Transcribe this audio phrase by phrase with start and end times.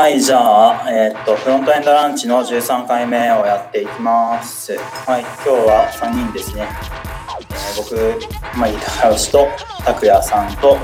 [0.00, 4.72] はい、じゃあ、えーっと、フロントエンドランチの13回目をやっていきます。
[4.72, 6.62] はい、今日は3人ですね。
[6.62, 9.46] えー僕、まあ、板原氏と
[9.84, 10.78] 拓也さんと、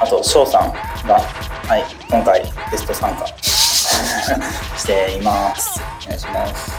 [0.00, 0.72] あと翔さん
[1.06, 2.40] が、はい、今回
[2.70, 5.78] ゲスト参加 しています。
[6.06, 6.72] お願いします。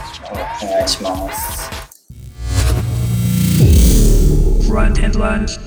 [0.64, 1.70] お願いします。
[4.68, 5.60] Front End Lunch.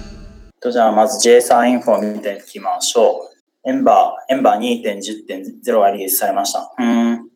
[0.61, 3.28] とじゃあ、まず JSA インフォを見ていきましょう。
[3.69, 6.73] エンバー、エンバー2.10.0がリリースされました。
[6.79, 7.29] うん。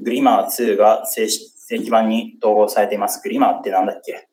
[0.00, 3.22] グリマー2が正式正規版に統合されています。
[3.22, 4.26] グリマーってなんだっけ？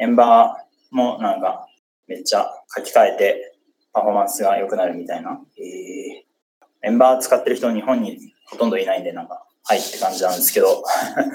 [0.00, 1.68] エンバーもなんか
[2.08, 3.56] めっちゃ書き換えて
[3.92, 5.40] パフォーマンスが良くなるみたいな。
[5.56, 10.82] えー、エンバー使ってる人日本にほとんどいないんでなんか、はいって感じなんですけど。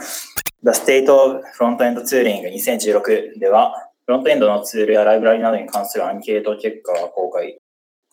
[0.63, 7.57] The State of Front-End Tooling 2016では、フロントエンドのツールやライブラリなどに関するアンケート結果が公開。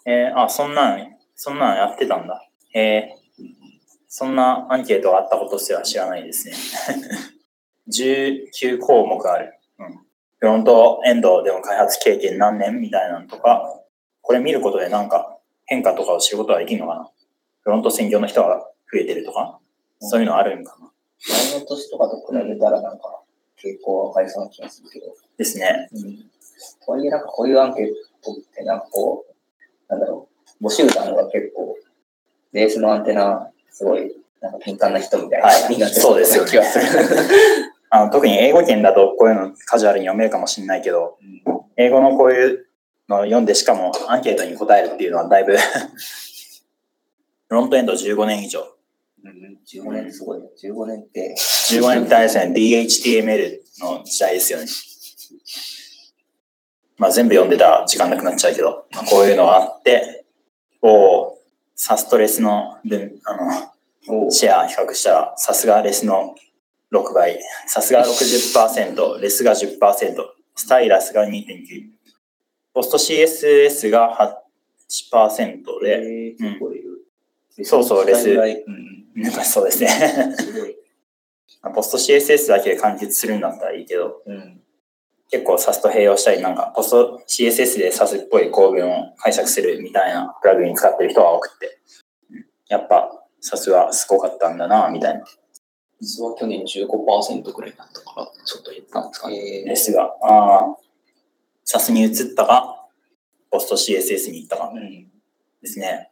[0.05, 2.49] えー、あ、そんなん、そんなんやってたんだ。
[2.75, 3.45] えー、
[4.09, 6.55] そんなアンケートがあったことすら知らないですね。
[7.93, 9.59] 19項目ある。
[9.79, 9.97] うん。
[10.39, 13.83] フロントエンドでも開発経験何年みたいなのとか、
[14.21, 17.11] これ見ることでなんか変化とかを知ることができるのかな
[17.63, 19.59] フロント専業の人が増えてるとか、
[20.01, 20.93] そういうのあるんかな
[21.29, 23.23] 前の年とかと比べたらなんか
[23.57, 25.07] 傾向は分かりそうな気がするけど。
[25.39, 25.89] ですね。
[25.93, 26.19] うん。
[26.85, 27.89] とはいえなんかこういうアンケー
[28.23, 29.33] トってなんかこう、
[29.89, 30.32] なんだろう、
[30.63, 31.77] 募集団が結構、
[32.53, 36.85] ベースのアンテナ、すごい、なんか敏感な人みたいな、はいそうですよね気がする。
[37.91, 41.19] あの特に英語圏だとこういうのカジュアルに読めるかもしれないけど、
[41.77, 42.67] 英語のこういう
[43.09, 45.57] のを読んでしかもアンケートに答えるっていうのはだいぶ
[47.49, 48.67] フロントエンド15年以上。
[49.25, 50.49] うん、15年ってすごいね。
[50.63, 54.67] 15年って、15年ってあれですね、DHTML の時代ですよね。
[56.97, 60.22] まあ全部読んでたら時間なくなっちゃうけど、まあ、こういうのがあって、
[60.83, 61.39] お
[61.75, 66.35] サストレスの分あのシェア比較したら、さすがレスの
[66.93, 69.79] 6倍、さすが60%、 レスが10%、
[70.55, 71.85] スタイラスが2.9、
[72.75, 74.45] ポスト CSS が
[74.91, 77.05] 8%で、えー、結構いる。
[77.63, 78.31] そうそうレス。
[78.31, 79.23] うん。
[79.23, 79.33] なん。
[79.33, 79.89] かそうですね。
[81.75, 84.62] ポスト CSS だけで完結するんだったらいいけど、うん。
[85.33, 91.81] 結構 SAS と併用したり、なんかポスト CSS で SAS っぽい構文を解釈するみたいなプラグイン使ってる人が多くて、
[92.69, 93.11] やっぱ
[93.43, 95.25] SAS はすごかったんだな、みたいな。
[96.03, 99.63] 実は去年15%くらいだったから、ちょっと減ったんですかね。
[99.63, 100.77] えですが、ああ、
[101.65, 102.87] SAS に移ったか、
[103.51, 105.11] ポスト CSS に行ったかー、うん。
[105.63, 106.11] ですね。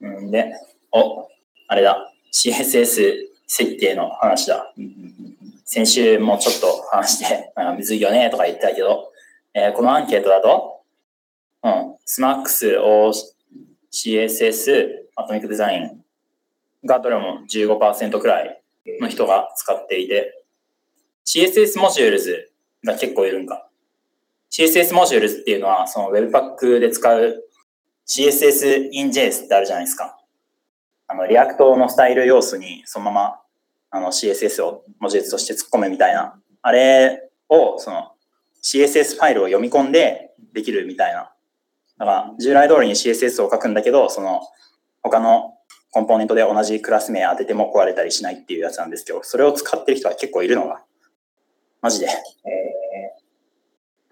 [0.00, 0.52] うんで、
[0.92, 1.28] お、
[1.66, 4.72] あれだ、CSS 設計の話だ。
[5.64, 9.10] 先週もちょっと話して、なんかむずいよねとか言ったけど、
[9.54, 10.82] えーこのアンケートだと、
[11.62, 13.12] うん、SMAX を
[13.92, 16.04] CSS、アトミックデザイン
[16.86, 18.62] がどれも15%くらい
[19.00, 20.44] の人が使っていて、
[21.24, 22.52] CSS モジュールズ
[22.84, 23.66] が結構いるんか。
[24.50, 27.44] CSS Modules っていうのは、その Webpack で使う
[28.06, 30.18] CSS in JS ってあるじゃないですか。
[31.06, 33.40] あの、 React のスタイル要素にそのまま
[33.94, 38.10] あの CSS を文字列として突っ込むみたいな、あれをその
[38.60, 41.30] CSS ファイルを読み込んでできるみたいな。
[41.98, 44.40] だから従来通りに CSS を書くんだけど、その
[45.00, 45.54] 他の
[45.92, 50.82] コンポーネントで同じクラス名当てても壊れたりしないっていうやつなんですけど、それを使ってる人は結構いるのが、
[51.80, 52.08] マジで。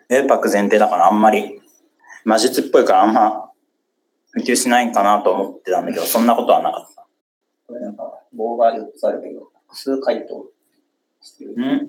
[0.09, 1.61] え Webpack 前提だからあんまり
[2.25, 3.51] 魔術っぽいからあんま
[4.31, 7.07] 普及しないんかなと思ってたんだけど、そんなことはなかった。
[7.67, 10.47] これなんか棒が4つあるけど、数回答
[11.21, 11.55] してる。
[11.57, 11.89] うん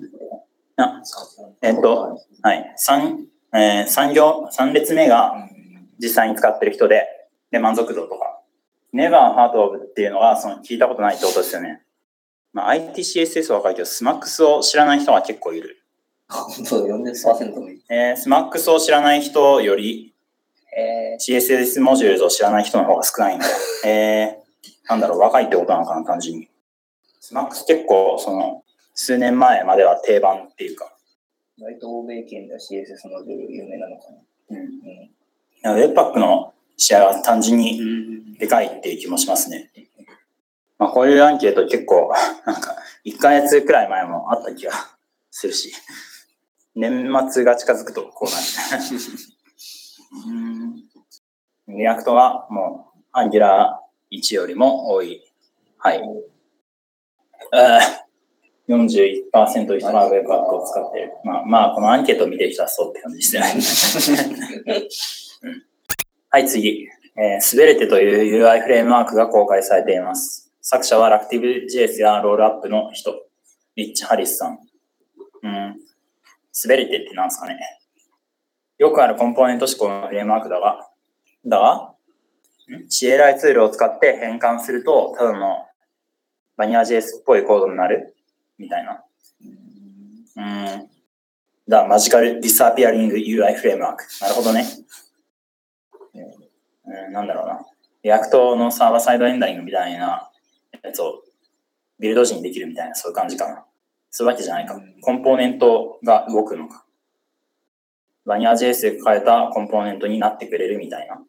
[0.76, 1.00] あ
[1.62, 2.72] えっと、はい。
[2.76, 5.34] 三、えー、産業、三列目が
[6.00, 7.06] 実際に使ってる人で、
[7.52, 8.40] で、満足度とか。
[8.92, 11.82] ネバーハートオブっていうのは、その、聞いたことないってことですよね。
[12.52, 15.84] まあ、ITCSS はわかるけど、SMAX を知らない人は結構いる。
[16.28, 17.82] 本当40%もいる。
[17.88, 20.14] えー、SMAX を知らない人より、
[20.76, 23.46] え CSS モジュールを知らない人の方が少ないんだ。
[23.86, 26.48] えー、なんだろう、若いってことなのかな、単純に。
[27.32, 28.62] SMAX 結構、その、
[28.94, 34.18] 数年前までは定番っていうか、ー、割と欧米圏では CSS モデル有名なのかな。
[34.50, 34.58] うん。
[35.72, 35.80] うん。
[35.80, 39.70] ウェブパックのシェアは単純にでかいっていう気もしますね。
[40.78, 42.12] まあ、こういうアンケート結構、
[42.44, 44.72] なんか、1ヶ月くらい前もあった気が
[45.30, 45.72] するし、
[46.74, 48.94] 年末が近づくとこうなる。
[50.26, 50.84] うん
[51.66, 55.22] React はもう、 Angular 1よりも多い。
[55.78, 56.02] はい。
[57.52, 58.04] あー
[58.68, 61.12] 41%人が Webpack を使ってる。
[61.22, 64.22] まあ、まあ、このアンケートを見てる人はそうって感じですね。
[66.30, 66.88] はい、次。
[67.16, 70.50] えー、 Svelte という UI フレームワークが公開されています。
[70.62, 73.14] 作者はラクティブ JS や Rollup の人、
[73.76, 74.58] リッチ・ハリスさん。
[75.42, 75.76] うん。
[76.64, 77.58] 滑りってなんですかね。
[78.78, 80.88] よくあるコンポーネント指向のフレームワークだが、
[81.46, 85.66] だが、ん？CLI ツールを使って変換すると、ただの
[86.56, 88.14] バニラ JS っぽいコードになる？
[88.58, 89.04] みたいな。
[90.36, 90.90] うん。
[91.68, 94.04] だ、 magical disappearing UI framework。
[94.20, 94.66] なるほどね。
[96.86, 97.66] うん、なんだろうな。
[98.02, 100.30] React のサーバーサイドレンダリングみたいな
[100.82, 101.22] やつを
[101.98, 103.64] ビルド時にできるみたいな、そういう感じかな。
[104.10, 104.78] そういうわけじゃないか。
[105.00, 106.84] コンポーネントが動くのか。
[108.26, 111.22] バニラ JS で書かれたコンポーネントになってくれるみたいな。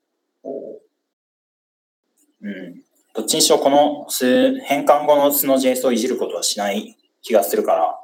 [2.42, 2.85] うん。
[3.16, 8.00] どっちにしろこの数変換後の素の JS をいじることはしない気がするから、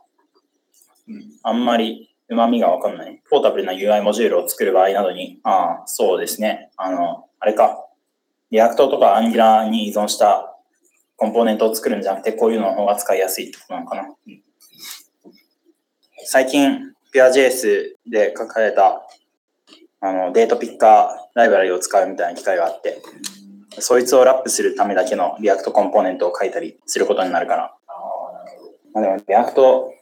[1.08, 3.22] うん、あんまり旨味がわかんない。
[3.30, 6.70] ポータブルな UI モジュールを作る場合などに、ああ、そうですね。
[6.78, 7.86] あの、あれか。
[8.52, 10.56] React とか Angular に依存した
[11.18, 14.04] コンポーネントを作るんじゃなくて、こういうのの方が使いやすいってことなのかな。
[14.04, 14.42] うん
[16.24, 19.02] 最近、Pure.js で書かれた
[20.00, 23.02] あのデートピッカーライブラリを使うみたいな機会があって、
[23.82, 27.76] そいつをラップするためだけの React コンポーネントを書いたりすることになるから。
[28.94, 29.94] まあ、でも、 React、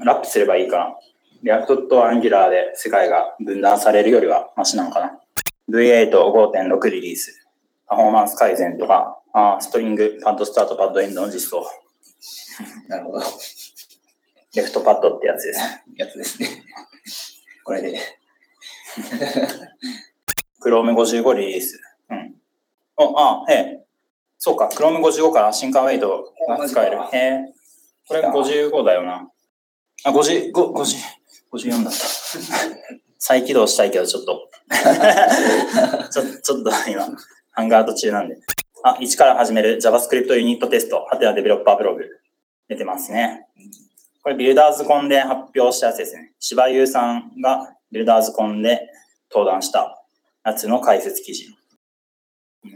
[0.00, 0.96] ラップすればいいかな。
[1.42, 5.18] React と Angular で世界が分断されるよりはマシなのかな。
[5.70, 7.46] V8.5.6 リリース、
[7.86, 11.64] パフォーマンス改善とか、あストリング、パッドスタート、パッドエンドの実装、
[12.88, 13.24] なるほど。
[14.54, 15.60] レフトパッドってやつです。
[15.94, 16.64] やつですね。
[17.64, 17.98] これで。
[20.60, 21.80] Chrome55 リリース。
[23.08, 23.18] うん。
[23.18, 23.84] あ、あ、へえ。
[24.38, 26.98] そうか、Chrome55 からシンカーウェイトが使える。
[27.12, 27.40] へえ。
[28.06, 29.28] これ55だよな。
[30.04, 30.96] あ、55、50、
[31.52, 31.98] 54だった。
[33.18, 34.48] 再起動したいけど、 ちょっと。
[36.10, 37.08] ちょちょっと今、
[37.50, 38.38] ハンガード中なんで。
[38.84, 42.04] あ、一から始める JavaScript ユニットテスト、はてなデベロッパーブログ。
[42.68, 43.46] 出てますね。
[44.22, 46.32] これ、ビルダーズコンで発表したやつですね。
[46.38, 48.88] 柴優さんがビルダーズコンで
[49.30, 50.04] 登壇した
[50.44, 51.48] やつの解説記事。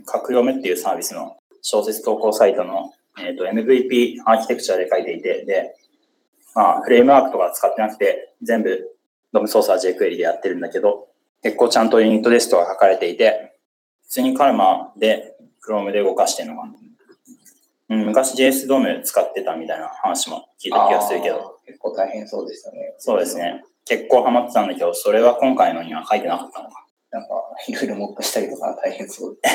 [0.06, 5.74] 格読めっていうサービスの小説投稿サイトの、えー、と MVP アーキテクチャで書いていて、で、
[6.54, 8.96] まあ、フレームワークとか使ってなくて、全部
[9.32, 11.08] ドムソーサー jQuery でやってるんだけど、
[11.42, 13.56] 結構ちゃんとユニットテストが書かれていて、
[14.04, 15.36] 普通にカルマで
[15.66, 16.74] Chrome で動かしてるのかな。
[17.88, 21.58] うん、昔 JS ドーム使ってたみたいな話も聞いた気がするけど。
[21.66, 22.94] 結構大変そうでしたね。
[22.98, 23.36] そうです。
[23.36, 23.64] ね。
[23.84, 26.86] 結構ハマってたんだけど、それは今回のには書いてなかったのか。
[27.12, 27.28] なんか、
[27.68, 29.38] いろいろモックしたりとか大変そう。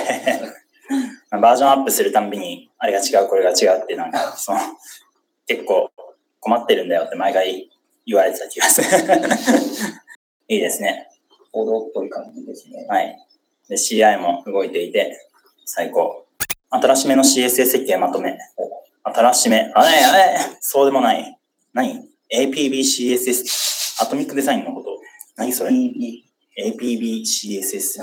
[1.41, 4.59] バージョンアップするたんびに、あれが違う、これが違うって、なんか、 その、
[5.47, 5.91] 結構
[6.39, 7.69] 困ってるんだよって毎回
[8.05, 8.87] 言われてた気がする。
[10.47, 11.09] いいですね。
[11.51, 12.85] 報道っぽい感じですね。
[12.87, 13.17] はい。
[13.67, 15.17] で、CI も動いていて、
[15.65, 16.25] 最高。
[16.69, 18.37] 新しめの CSS 設計まとめ。
[19.03, 19.71] 新しめ。
[19.73, 21.37] あれ、あれ、そうでもない。
[21.73, 24.03] 何 ?APBCSS。
[24.03, 24.99] アトミックデザインのこと。
[25.35, 26.26] 何それ？PB。
[26.57, 28.01] APBCSS。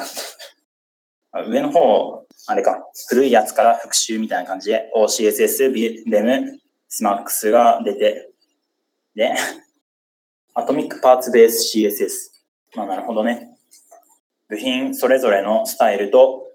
[1.32, 2.78] あ上の方、あれか、
[3.08, 6.58] 古いやつから復習みたいな感じで、OCSS、BEM、
[6.90, 8.30] SMAX が出て、
[9.14, 9.34] で、
[10.54, 12.76] アトミックパーツベース CSS。
[12.76, 13.56] まあ、なるほどね。
[14.48, 16.46] 部品それぞれのスタイルと、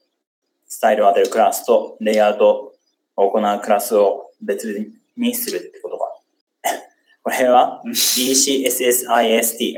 [0.67, 2.73] スタイルを当てるクラスと、レイアウト
[3.17, 5.98] を行うクラスを別にするってこと。
[7.29, 9.75] これは？BCSSIST、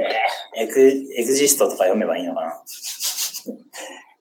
[0.56, 0.80] エク
[1.18, 2.42] エグジストとか読めばいいのか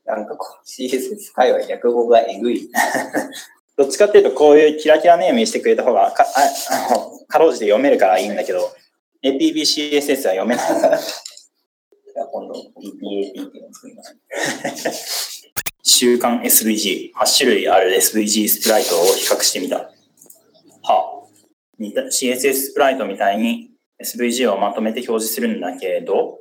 [0.06, 0.16] な？
[0.16, 2.68] なんかこう、CSS 界隈略語がえぐい。
[3.78, 8.72] どっちかっていうと、こういうキラキラネームにしてくれた方がか、ああの、 かろうじて読めるからいいんだけど、
[9.22, 10.66] APBCSS は読めない。
[10.66, 14.16] じゃあ今度 PPAP っていうのを作ります。
[15.84, 19.89] 週刊 SVG、8種類ある SVG スプライトを比較してみた。
[21.80, 23.70] CSS スプライトみたいに
[24.02, 26.38] SVG をまとめて表示するんだけど、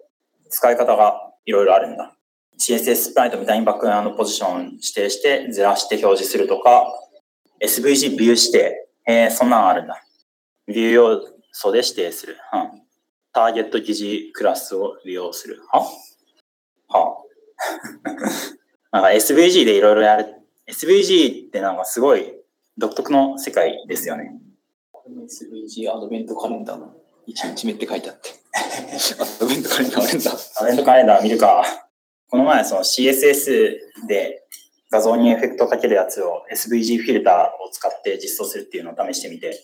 [0.49, 2.15] 使い方がいろいろあるんだ。
[2.59, 6.91] CSS スプライトみたいにバックグラウンドポジション指定してずらして表示するとか、
[7.61, 8.85] SVG ビュー指定。
[9.07, 10.03] えー、そんなのあるんだ。
[10.67, 12.37] ビュー要素で指定する。
[12.53, 12.81] うん、
[13.33, 15.61] ターゲット記事クラスを利用する。
[15.71, 15.81] は
[16.89, 17.17] は。
[18.91, 20.35] なんか SVG でいろいろやる。
[20.67, 22.35] SVG ってなんかすごい
[22.77, 24.39] 独特の世界ですよね。
[25.25, 26.93] SVG アドベントカレンダーの
[27.27, 28.29] 1日目って書いてあって。
[29.19, 30.31] アドベントカレンダーあるんだ。
[30.55, 31.63] アベントカレンダー見るか。
[32.29, 34.43] この前その CSS で
[34.91, 39.59] 画像にエフェクトをかけるやつを SVG フィルターを使って実装するっていうのを試してみて、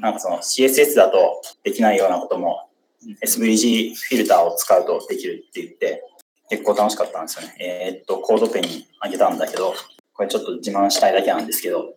[0.00, 2.68] なんかその CSS だとできないようなことも
[3.24, 6.02] SVG フィルターを使うとできるって言って
[6.48, 7.56] 結構楽しかったんですよね。
[7.60, 9.74] えーっと、コードペンにあげたんだけど、
[10.14, 11.94] これちょっと自慢したいだけなんですけど、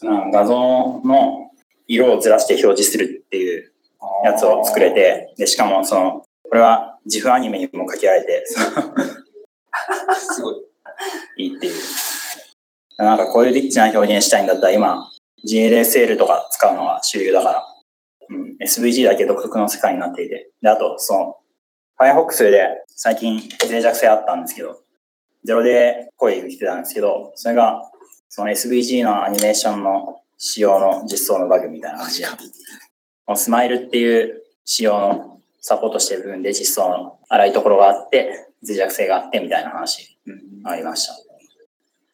[0.00, 1.50] その画像の
[1.88, 3.72] 色をずらして表示するっていう
[4.24, 10.54] やつを作れて、で、しかもその、これは自負アニメにもかけられて、すごい。
[11.38, 11.74] いいっていう。
[12.96, 15.10] なんかこういうリッチな表現したいんだったら今、
[15.44, 17.64] GLSL とか使うのが主流だから、
[18.30, 20.50] うん、SVG だけ独特の世界になっていて。
[20.62, 21.36] で、あと、その、
[22.00, 24.80] Firefox で最近脆弱性あったんですけど、
[25.44, 27.82] ゼロで声が来てたんですけど、それが、
[28.28, 40.18] その SVG のアニメーションの仕様の実装のバグみたいな感じで、このスマイルっていう仕様のサポートしてる部分で実装の荒いところがあって、脆弱性があってみたいな話
[40.64, 41.14] ありました。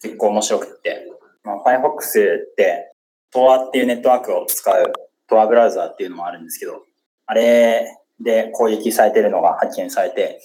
[0.03, 1.07] 結構面白くって、
[1.43, 2.93] まあ、Firefox って
[3.33, 4.93] Tor っていうネットワークを使う
[5.29, 6.83] Tor ブラウザーっていうのもあるんですけど、
[7.27, 7.87] あれ
[8.21, 10.41] で攻撃されてるのが発見されて、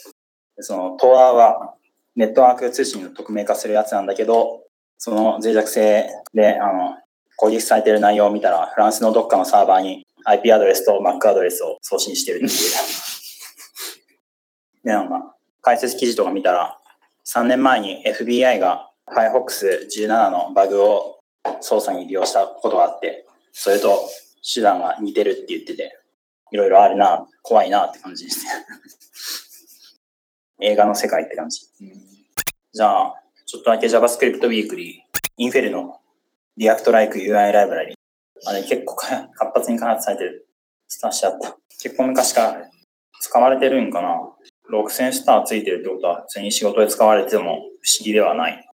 [0.60, 1.76] その Tor は
[2.16, 4.64] ネットワーク通信の匿名化するやつなんだけど、
[5.00, 6.98] その脆弱性で、あの、
[7.38, 12.52] 攻撃されてる内容を見たら、フランスのどっかのサーバーに IP アドレスと Mac アドレスを送信してるっていう。
[14.84, 16.78] で、なんか、解説記事とか見たら、
[17.26, 21.20] 3年前に FBI が Firefox 17のバグを
[21.62, 24.02] 操作に利用したことがあって、それと
[24.54, 25.98] 手段が似てるって言ってて、
[26.52, 28.52] いろいろあるな、怖いなって感じですね。
[30.60, 31.68] 映画の世界って感じ。
[32.74, 33.19] じゃあ、
[33.50, 35.00] ちょっとだけ JavaScript Weekly、
[35.40, 35.94] Inferno、
[36.56, 37.94] React Like UI Library。
[38.46, 40.48] あれ結構か活発に開発されてる。
[40.88, 41.58] スターしちゃった。
[41.82, 42.70] 結構昔から
[43.20, 44.20] 使われてるんかな。
[44.72, 47.66] 6000スターついてるってことは、普通に仕事で使われても不思
[48.06, 48.70] 議ではない。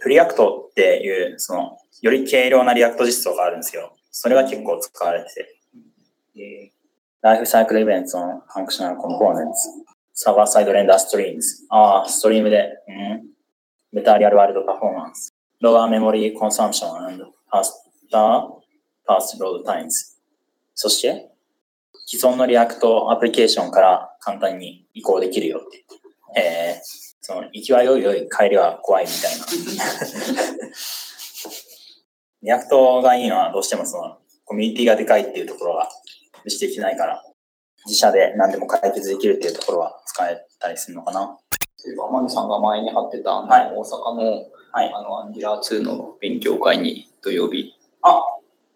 [0.00, 3.94] Preact っていう、その、より軽量な React 実装があるんですよ。
[4.10, 5.60] それが結構使われてて。
[6.36, 6.74] えー
[7.20, 9.68] Lifecycle events on functional components。
[10.14, 11.64] Server side render streams。
[11.70, 12.70] ああ、ストリームで。
[12.86, 13.33] うん。
[13.94, 15.32] Better real world performance。
[15.60, 17.70] Lower memory consumption and faster
[19.06, 20.16] fast load times。
[20.74, 21.30] そして、
[22.04, 25.84] 既存の React アプリケーションから簡単に移行できるよって。
[26.36, 26.80] えー、
[27.20, 29.46] その、行きは良い良い、帰りは怖いみたいな。
[32.42, 35.88] React がいいのはどうしてもその、コミュニティがでかいっていうところが
[36.42, 37.24] 無視できないから、
[37.86, 41.38] 自社で何でも解決できるっていうところは使えたりするのかな。
[41.84, 44.92] そういえば、マグさんが前に貼ってた、あのはい大阪の、はい。
[44.92, 48.12] あの、 Angular 2の勉強会に土曜日あ、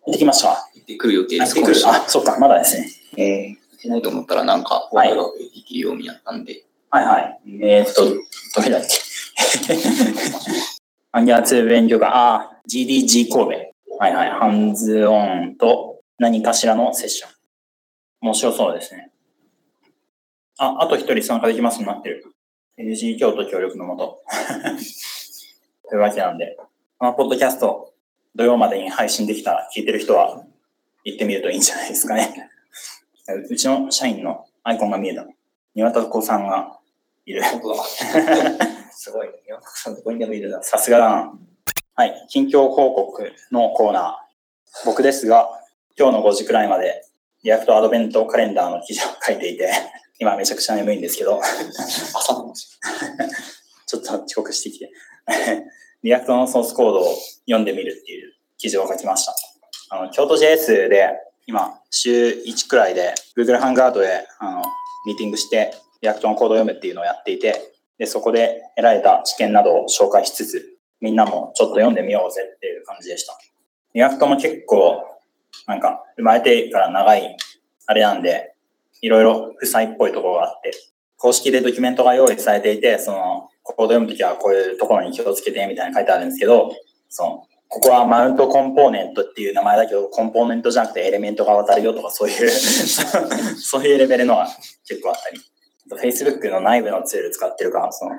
[0.04, 0.68] 行ってきました。
[0.74, 1.88] 行ってくる予定です。
[1.88, 2.86] あそっか、まだですね。
[3.16, 7.40] えー、行ってないと思ったらなんか、はいワードができるようになったんで、はいはい。
[7.62, 8.88] えーっと、どれだっけ
[11.12, 13.50] アンギャー2勉強会、あー、GDG 神戸。
[13.98, 14.30] はいはい。
[14.30, 17.30] ハンズオンと何かしらのセッション。
[18.20, 19.10] 面白そうですね。
[20.58, 21.80] あ、あと一人参加できます？
[21.80, 22.24] になってる。
[22.78, 24.22] LG 京都協力のもと。
[25.90, 26.56] というわけなんで、
[26.98, 27.92] このポッドキャスト、
[28.36, 30.44] 土曜までに配信できたら聞いてる人は
[31.02, 32.50] 行ってみるといいんじゃないですかね。
[33.50, 35.26] うちの社員のアイコンが見えた。
[35.74, 36.78] 庭田子さんが
[37.26, 37.42] いる。
[38.92, 39.28] すごい。
[39.48, 40.62] 岩田さんどこにでもいるな。
[40.62, 41.32] さすがだな。
[41.96, 42.26] はい。
[42.28, 44.86] 近況報告のコーナー。
[44.86, 45.48] 僕ですが、
[45.98, 47.07] 今日の5時くらいまで、
[47.44, 49.70] React アドベントカレンダーの記事を書いていて、
[50.18, 51.40] 今めちゃくちゃ眠いんですけど、
[52.14, 52.78] 朝なんです
[53.86, 54.90] ちょっと遅刻してきて、
[56.02, 57.16] React のソースコードを
[57.46, 59.34] 読んでみるっていう記事を書きました。
[59.90, 61.10] あの、京都 JS で、
[61.46, 64.62] 今、週1くらいで、Google ハンガードで、あの、
[65.06, 73.38] ミーティングして、 React のコードを読むっていうのをやっていて、で、そこで得られた知見などを紹介しつつ、みんなもちょっと読んでみようぜっていう感じでした。
[73.94, 75.02] React も結構、
[75.66, 77.36] なんか、生まれてから長い、
[77.86, 78.54] あれなんで、
[79.00, 80.72] いろいろ負債っぽいところがあって、
[81.16, 86.72] 公式でドキュメントが用意されていて、その、コード読むときはこういうところに気をつけてみたいな書いてあるんですけど、
[87.08, 94.48] その、ここは mountComponent っていう名前だけど、コンポーネントじゃなくてエレメントが渡るよとかそういう、 そういうレベルのは
[94.86, 95.40] 結構あったり。
[96.02, 98.12] Facebook の内部のツール使ってるから、その、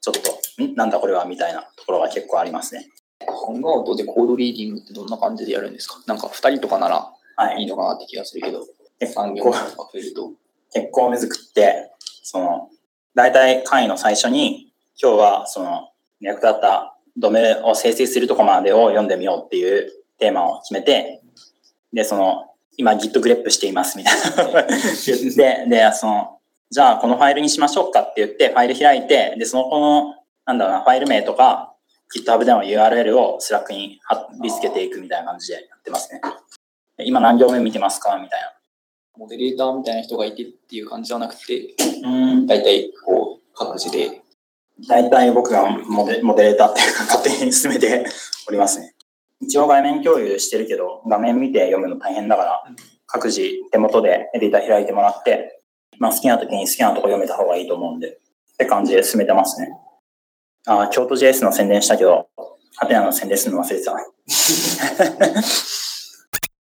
[0.00, 0.74] ちょっと、ん？
[0.74, 1.24] なんだこれは？
[1.24, 2.86] みたいなところが結構ありますね。
[3.20, 6.00] ハンガードでコードリーディングってどんな感じでやるんですか？
[6.06, 7.62] なんか2人とかならはい。
[7.62, 8.66] いのかなって気がするけど、
[8.98, 9.34] 結構。
[9.34, 10.32] とか増えると。
[10.72, 12.68] 結構むずくって、その、
[13.14, 15.88] 大体会の最初に、今日はその、
[16.20, 21.22] 役立ったドメを生成するとこまでを読んでみようっていうテーマを決めて、
[21.92, 22.44] で、その、
[22.76, 24.20] 今 Git グレップしていますみたい
[24.54, 24.66] な。
[24.66, 26.38] 言って、で、その、
[26.70, 31.67] じゃあこのファイルにしましょうかって言って、ファイル開いて、で、そのこの、なんだろうな、ファイル名とか、
[32.16, 36.20] GitHub での URL を Slack に貼り付けていくみたいな感じでやってますね。
[36.96, 38.18] で今何行目見てますか？
[38.18, 38.52] みたいな。
[39.16, 41.74] モデレーターみたいな人がいてっていう感じじゃなくて、
[42.04, 42.46] うん。
[42.46, 44.22] 大体こう各自で
[44.88, 48.06] 大体僕がモデモデレーターっていうか勝手に進めて
[48.48, 48.94] おりますね。
[49.40, 52.64] 一応画面共有してるけど、画面見て読むの大変だから、
[53.06, 55.60] 各自手元でエディター開いてもらって、
[55.98, 59.70] まあ好きな時に好きなとこ読めた方がいいと思うんで、って感じで進めてますね。
[60.66, 62.28] あー、京都 JS の宣伝したけど、
[62.76, 63.94] ハテナの宣伝するの忘れてた。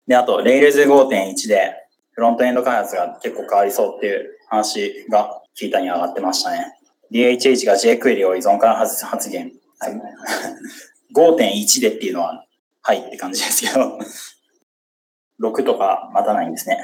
[0.06, 1.74] で、あと、Rails 5.1で、
[2.12, 6.72] フロントエンド開発が結構変わりそうっていう話が聞いたに上がってましたね。
[7.10, 9.52] DHH が jQuery を依存から発発言。
[9.80, 10.00] はい、
[11.14, 12.44] 5.1でっていうのは、
[12.82, 13.98] はいって感じですけど、
[15.40, 16.78] 6とか待たないんですね。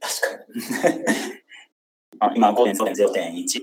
[0.00, 1.04] 確かに。
[2.18, 3.62] あ今5.0.1。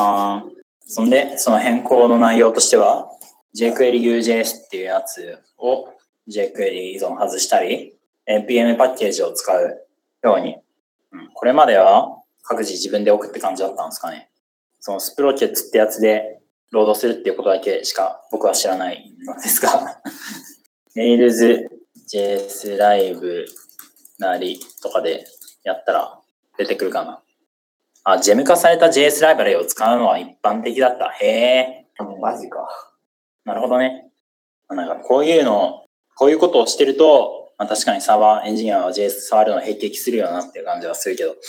[0.00, 0.58] あー
[0.90, 3.10] そんで、その変更の内容としては、
[3.54, 5.88] jQuery Vue.js っていうやつを
[6.28, 7.94] jQuery 依存外したり、
[8.26, 9.86] NPM パッケージを使う
[10.22, 10.56] ように、
[11.12, 14.30] うん、これまでは各自自分で置くって感じだったんですかね。
[14.80, 16.40] そのスプロケッツってやつで
[16.70, 20.00] ロードするっていうことだけしか僕は知らないのですが、
[20.96, 21.68] Rails、
[22.10, 23.46] JS ライブ
[24.18, 25.26] なりとかで
[25.64, 26.18] やったら
[26.56, 27.20] 出てくるかな。
[28.12, 31.10] あ、ジェム化された JS ライブラリを使うのは一般的だった。
[31.10, 31.86] へえ。
[32.20, 32.66] マジか。
[33.44, 34.10] なるほどね。
[34.70, 35.84] なんかこういうの、
[36.16, 41.36] こういうことをしてると、まあ、確かにサーバーエンジニアは JS 触るのを平気するよなっていう感じはするけど。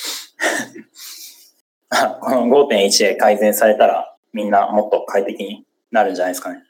[1.91, 6.61] あこの5.1で改善されたらみんなもっと快適になるんじゃないですかね。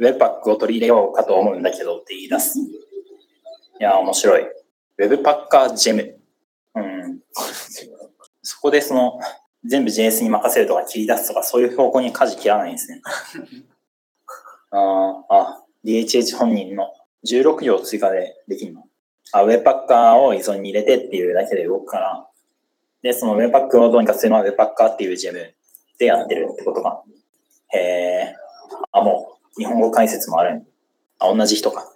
[0.00, 2.58] Webpack を取り入れようかと思うんだけどって言い出す。
[2.58, 2.62] い
[3.78, 4.46] や、面白い。
[4.98, 6.02] Webpacker ジェム。
[6.02, 6.06] うん。
[6.06, 6.14] そ
[8.64, 9.20] こでその、
[9.64, 13.02] 全部 JS に任せるとか切り出すとか、そういう方向に舵切らないんですね。
[14.72, 16.92] あーあ、DHH 本人の
[17.26, 18.84] 16行追加でできるの？
[19.32, 22.26] あ、Webpacker を依存に入れてっていうだけで動くから。
[23.02, 25.54] で、その Webpack をどうにかするのは Webpacker っていうジェム
[25.98, 27.02] でやってるってことか。
[27.74, 28.34] へえ。
[28.92, 30.66] あ、もう、日本語解説もある。
[31.18, 31.86] あ、同じ人か。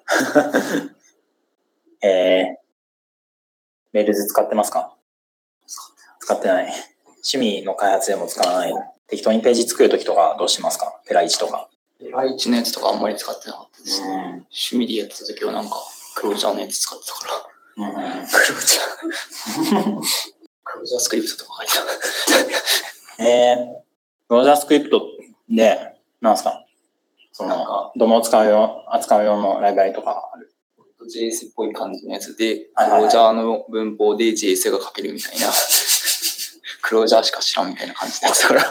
[2.03, 2.61] へえ。
[3.93, 4.98] メールズ使ってますか？
[6.29, 6.67] 使ってない。
[7.33, 8.75] 趣味の開発でも使わない。
[9.07, 11.01] 適当にページ作るときとかどうしますか？
[11.07, 11.71] ペライチとか。
[12.13, 14.09] ライチのやつとかあんまり使ってなかったですね。
[14.09, 14.15] うん。
[14.53, 15.77] 趣味でやってた時はなんか、
[16.17, 17.33] クロージャーのやつ使ってたから。
[17.87, 20.01] うんクロージャー。
[20.65, 21.67] クロージャースクリプトとか書い
[23.19, 23.25] た。
[23.25, 23.57] えー、
[24.29, 25.03] クロージャースクリプト
[25.49, 26.67] で、なんすか？
[27.33, 30.53] そのなんか、ドムを使うよ、扱う用のライブラリとかある
[31.09, 35.47] ？JS っぽい感じのやつで、クロージャーの文法で JS が書けるみたいな、
[36.89, 38.63] クロージャーしか知らんみたいな感じ だったから。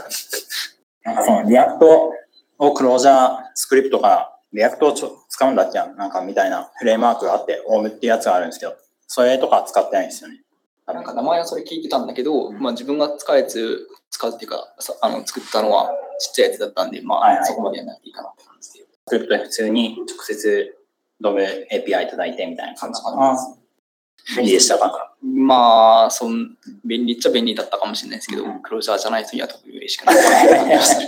[1.04, 2.12] なんかその React
[2.58, 8.76] を ClojureScript から React をちょ使うんだっけなんかみたいなフレームワークがあって、 Om っていうやつがあるんですけど、
[9.06, 10.42] それとか使ってないんですよね。
[10.88, 18.80] なんか名前はそれ聞いてたんだけど、まあ自分が使うやつ、使うっていうか、さあの作ったのはちっちゃいやつだったんで、まあ、はいはいそこまでやらなくていいかなって感じで。
[18.80, 20.78] スクリプトで普通に直接
[21.22, 23.58] ドム API いただいてみたいな感じかあな。
[24.36, 30.16] 便利でしたかまあ、そん便利っちゃ便利だったかもしれないですけど、クロージャーじゃない人には特に嬉しくない
[30.50, 31.08] 感じがする。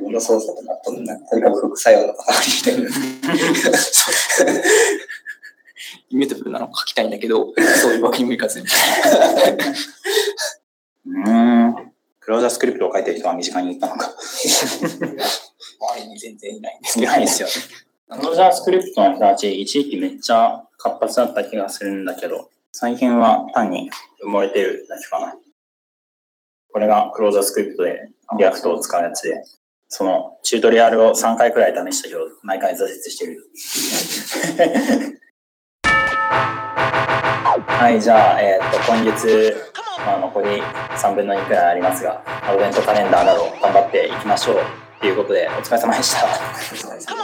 [0.00, 2.88] 僕の操作とかと、なんかとにかく副作用の塊みたいな。
[6.10, 8.66] イメータブルなの書きたいんだけど、そ ういうわけにもいかずに。
[11.06, 11.92] うーん。
[12.20, 14.12] クロージャースクリプトを書いてる人は身近にいたのか。
[14.14, 17.12] 周りに全然いないんですいけど。
[17.12, 17.54] ないですよね。
[18.10, 23.88] クロージャースクリプトの人たち、一時期めっちゃ活発だった気がするんだけど、最近は単に
[24.24, 25.36] 埋もれてるだけかな。
[26.72, 29.44] これが ClojureScript で React を使うやつで、
[29.88, 33.44] そのチュートリアルを3回くらい試したけど、毎回挫折してる。
[37.68, 39.54] はい、じゃあ、えっ、と、今月、
[40.06, 40.62] まあ、残り
[40.96, 44.56] 3分の2くらいありますが、アドベントカレンダーなど頑張っていきましょう。
[45.00, 47.14] ということで、お疲れ様でしたお疲れ様でした。